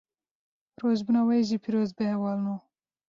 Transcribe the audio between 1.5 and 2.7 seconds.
piroz be hevalno